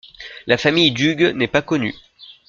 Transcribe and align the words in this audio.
La 0.47 0.57
famille 0.57 0.89
d'Hugues 0.91 1.31
n'est 1.35 1.47
pas 1.47 1.61
connue. 1.61 1.93